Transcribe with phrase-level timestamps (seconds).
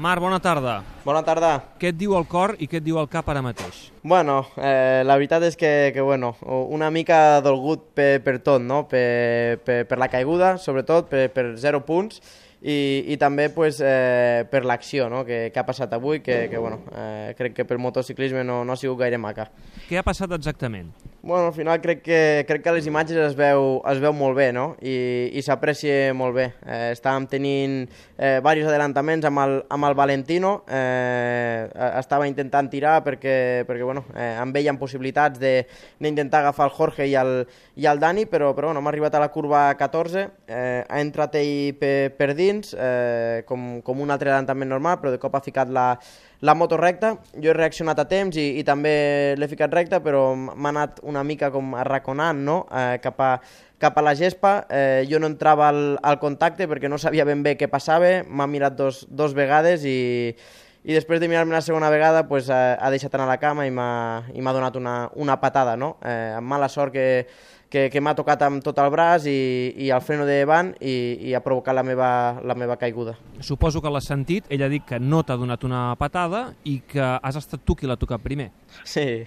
[0.00, 0.78] Marc, bona tarda.
[1.04, 1.50] Bona tarda.
[1.76, 3.90] Què et diu el cor i què et diu el cap ara mateix?
[4.00, 6.30] Bueno, eh, la veritat és que, que bueno,
[6.72, 8.86] una mica dolgut per, per tot, no?
[8.88, 12.22] per, per, per la caiguda, sobretot, per, per zero punts,
[12.62, 15.24] i, i també pues, eh, per l'acció no?
[15.24, 18.76] que, que ha passat avui, que, que bueno, eh, crec que pel motociclisme no, no
[18.76, 19.48] ha sigut gaire maca.
[19.88, 20.92] Què ha passat exactament?
[21.22, 24.46] Bueno, al final crec que, crec que les imatges es veu, es veu molt bé
[24.56, 24.70] no?
[24.80, 26.46] i, i s'aprecia molt bé.
[26.64, 27.74] Eh, estàvem tenint
[28.16, 31.68] eh, diversos adelantaments amb el, amb el Valentino, eh,
[32.00, 36.74] estava intentant tirar perquè, perquè bueno, eh, amb ell hi ha possibilitats d'intentar agafar el
[36.78, 37.44] Jorge i el,
[37.76, 41.36] i el Dani, però, però bueno, hem arribat a la curva 14, eh, ha entrat
[41.36, 45.42] ell per, per dins, eh, com, com un altre adelantament normal, però de cop ha
[45.44, 45.86] ficat la,
[46.46, 48.94] la moto recta, jo he reaccionat a temps i, i també
[49.38, 52.56] l'he ficat recta, però m'ha anat una mica com arraconant no?
[52.70, 53.34] eh, cap, a,
[53.80, 54.54] cap a la gespa.
[54.68, 58.48] Eh, jo no entrava al, al contacte perquè no sabia ben bé què passava, m'ha
[58.50, 60.00] mirat dos, dos vegades i,
[60.84, 63.66] i després de mirar-me la segona vegada pues, ha, ha deixat anar a la cama
[63.68, 65.76] i m'ha donat una, una patada.
[65.76, 65.96] No?
[66.00, 67.06] Eh, amb mala sort que
[67.70, 69.38] que, que m'ha tocat amb tot el braç i,
[69.86, 70.94] i el freno de davant i,
[71.30, 72.10] i ha provocat la meva,
[72.44, 73.14] la meva caiguda.
[73.46, 77.14] Suposo que l'has sentit, ell ha dit que no t'ha donat una patada i que
[77.16, 78.50] has estat tu qui l'ha tocat primer.
[78.84, 79.22] Sí,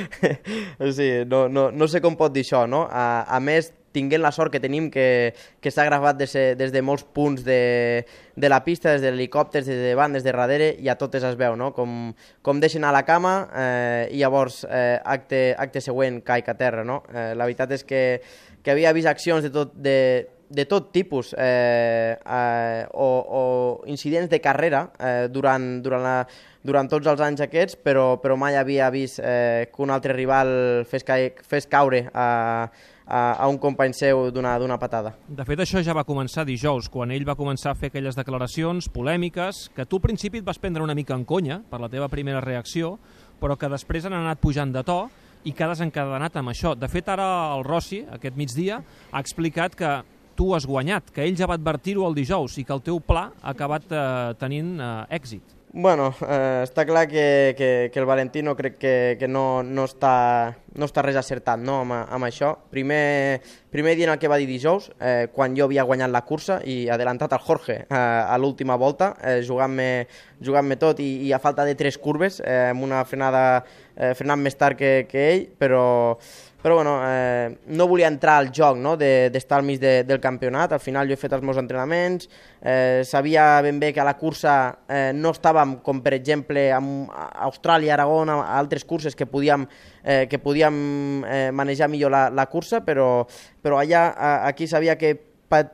[0.98, 2.84] sí no, no, no sé com pot dir això, no?
[2.90, 6.82] A, a més, tinguent la sort que tenim que, que s'ha gravat des, des de
[6.84, 8.04] molts punts de,
[8.36, 11.24] de la pista, des de l'helicòpters, des de davant, des de darrere, i a totes
[11.24, 11.72] es veu, no?
[11.76, 12.12] Com,
[12.44, 16.84] com deixen a la cama eh, i llavors eh, acte, acte següent caic a terra,
[16.86, 17.02] no?
[17.12, 18.02] Eh, la veritat és que,
[18.62, 19.98] que havia vist accions de tot, de,
[20.48, 23.42] de tot tipus eh, eh, o, o
[23.86, 26.18] incidents de carrera eh, durant, durant, la,
[26.64, 30.84] durant tots els anys aquests, però, però mai havia vist eh, que un altre rival
[30.88, 32.28] fes, ca fes caure a,
[33.08, 35.14] a, a un company seu d'una patada.
[35.28, 38.88] De fet, això ja va començar dijous, quan ell va començar a fer aquelles declaracions
[38.92, 42.08] polèmiques, que tu al principi et vas prendre una mica en conya per la teva
[42.08, 42.96] primera reacció,
[43.38, 45.02] però que després han anat pujant de to
[45.44, 46.74] i que ha desencadenat amb això.
[46.78, 48.80] De fet, ara el Rossi, aquest migdia,
[49.12, 49.92] ha explicat que
[50.38, 53.28] tu has guanyat, que ell ja va advertir-ho el dijous i que el teu pla
[53.42, 55.58] ha acabat eh, tenint eh, èxit.
[55.70, 60.54] Bueno, eh, està clar que, que, que el Valentino crec que, que no, no, està,
[60.80, 62.54] no està res acertat no, amb, amb això.
[62.72, 66.24] Primer, primer dia en el que va dir dijous, eh, quan jo havia guanyat la
[66.24, 70.08] cursa i adelantat el Jorge eh, a l'última volta, eh, jugant-me
[70.40, 73.60] jugant tot i, i a falta de tres curves, eh, amb una frenada
[73.98, 75.82] eh, frenant més tard que, que ell, però
[76.60, 78.96] però bueno, eh, no volia entrar al joc no?
[78.98, 82.26] d'estar de, al mig de, del campionat, al final jo he fet els meus entrenaments,
[82.60, 84.56] eh, sabia ben bé que a la cursa
[84.90, 86.80] eh, no estàvem com per exemple a
[87.46, 89.68] Austràlia, Aragó, a altres curses que podíem,
[90.02, 93.22] eh, que podíem eh, manejar millor la, la cursa, però,
[93.62, 94.08] però allà
[94.50, 95.14] aquí sabia que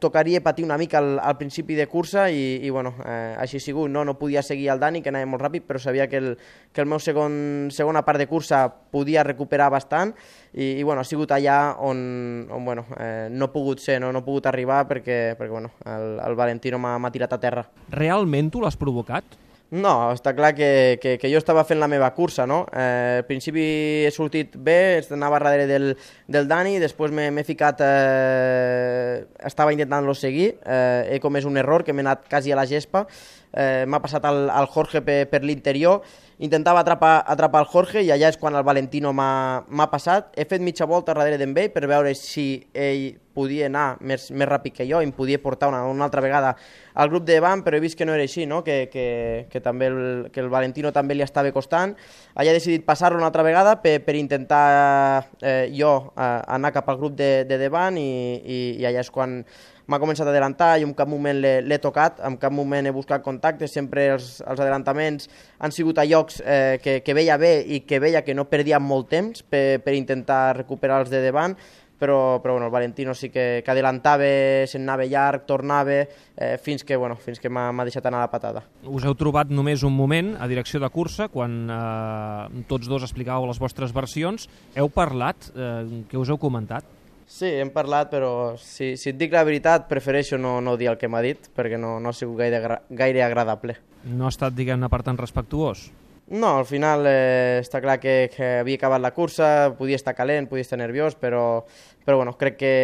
[0.00, 3.62] tocaria patir una mica al, al principi de cursa i, i bueno, eh, així ha
[3.62, 4.04] sigut, no?
[4.04, 6.30] no podia seguir el Dani, que anava molt ràpid, però sabia que el,
[6.72, 10.14] que el meu segon, segona part de cursa podia recuperar bastant
[10.52, 14.10] i, i bueno, ha sigut allà on, on bueno, eh, no he pogut ser, no,
[14.12, 17.64] no he pogut arribar perquè, perquè bueno, el, el Valentino m'ha tirat a terra.
[17.94, 19.38] Realment tu l'has provocat?
[19.70, 22.64] No, està clar que, que, que jo estava fent la meva cursa, no?
[22.74, 23.62] Eh, al principi
[24.02, 25.92] he sortit bé, anava darrere del,
[26.26, 27.84] del Dani, després m'he ficat...
[27.86, 32.66] Eh, estava intentant-lo seguir, eh, he comès un error que m'he anat quasi a la
[32.66, 33.04] gespa,
[33.52, 36.02] eh, m'ha passat al, al Jorge per, per l'interior,
[36.40, 40.30] intentava atrapar, atrapar el Jorge i allà és quan el Valentino m'ha passat.
[40.36, 44.48] He fet mitja volta darrere d'en ell per veure si ell podia anar més, més
[44.48, 46.54] ràpid que jo i em podia portar una, una altra vegada
[46.94, 48.62] al grup de davant, però he vist que no era així, no?
[48.64, 50.00] que, que, que, també el,
[50.32, 51.94] que el Valentino també li estava costant.
[52.34, 56.88] Allà he decidit passar-lo una altra vegada per, per intentar eh, jo eh, anar cap
[56.88, 58.08] al grup de, de davant i,
[58.40, 59.42] i, i allà és quan
[59.90, 63.24] m'ha començat a adelantar i en cap moment l'he tocat, en cap moment he buscat
[63.40, 67.82] contactes, sempre els, els adelantaments han sigut a llocs eh, que, que veia bé i
[67.88, 71.56] que veia que no perdia molt temps per, per intentar recuperar els de davant,
[72.00, 74.28] però, però bueno, el Valentino sí que, que adelantava,
[74.68, 75.98] se'n anava llarg, tornava,
[76.36, 78.64] eh, fins que, bueno, fins que m'ha deixat anar la patada.
[78.88, 83.48] Us heu trobat només un moment a direcció de cursa, quan eh, tots dos explicàveu
[83.50, 84.48] les vostres versions.
[84.76, 85.52] Heu parlat?
[85.52, 86.99] Eh, què us heu comentat?
[87.30, 90.98] Sí, hem parlat, però si, si et dic la veritat, prefereixo no, no dir el
[90.98, 93.76] que m'ha dit, perquè no, no ha sigut gaire, gaire agradable.
[94.02, 95.86] No ha estat, diguem-ne, per tant, respectuós?
[96.34, 100.50] No, al final eh, està clar que, que havia acabat la cursa, podia estar calent,
[100.50, 101.62] podia estar nerviós, però,
[102.02, 102.74] però bueno, crec que,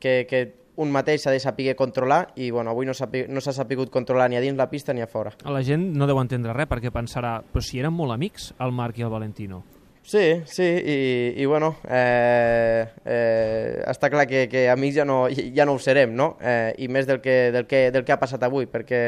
[0.00, 0.44] que, que
[0.76, 4.36] un mateix s'ha de saber controlar i bueno, avui no s'ha no sapigut controlar ni
[4.36, 5.32] a dins la pista ni a fora.
[5.44, 8.72] A la gent no deu entendre res perquè pensarà, però si eren molt amics, el
[8.72, 9.64] Marc i el Valentino.
[10.02, 10.96] Sí, sí, i,
[11.38, 16.10] i bueno, eh, eh, està clar que, que amics ja no, ja no ho serem,
[16.18, 16.34] no?
[16.42, 19.04] Eh, I més del que, del, que, del que ha passat avui, perquè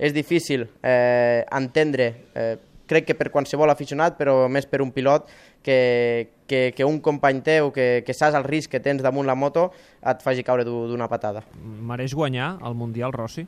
[0.00, 2.56] és difícil eh, entendre, eh,
[2.90, 5.28] crec que per qualsevol aficionat, però més per un pilot,
[5.62, 9.36] que, que, que un company teu, que, que saps el risc que tens damunt la
[9.36, 9.68] moto,
[10.00, 11.44] et faci caure d'una patada.
[11.60, 13.44] Mereix guanyar el Mundial, Rossi?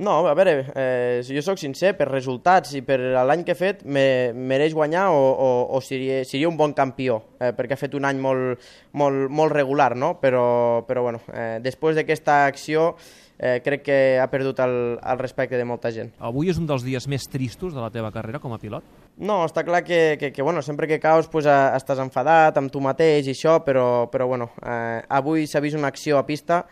[0.00, 2.96] No, a veure, eh, si jo sóc sincer, per resultats i per
[3.28, 7.18] l'any que he fet, me, mereix guanyar o, o, o seria, seria un bon campió,
[7.36, 8.64] eh, perquè ha fet un any molt,
[8.96, 10.14] molt, molt regular, no?
[10.22, 10.46] Però,
[10.88, 12.94] però bueno, eh, després d'aquesta acció
[13.36, 16.14] eh, crec que ha perdut el, el respecte de molta gent.
[16.16, 18.86] Avui és un dels dies més tristos de la teva carrera com a pilot?
[19.20, 22.80] No, està clar que, que, que bueno, sempre que caus pues, estàs enfadat amb tu
[22.80, 26.64] mateix i això, però, però bueno, eh, avui s'ha vist una acció a pista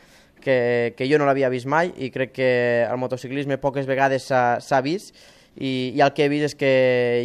[0.43, 2.51] que, que jo no l'havia vist mai i crec que
[2.85, 5.17] el motociclisme poques vegades s'ha vist
[5.59, 6.73] i, i el que he vist és que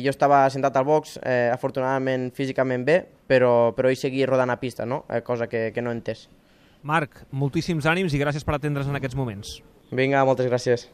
[0.04, 4.58] jo estava sentat al box, eh, afortunadament físicament bé, però, però ell seguia rodant a
[4.62, 5.04] pista, no?
[5.10, 6.26] eh, cosa que, que no he entès.
[6.84, 9.60] Marc, moltíssims ànims i gràcies per atendre's en aquests moments.
[9.94, 10.90] Vinga, moltes gràcies.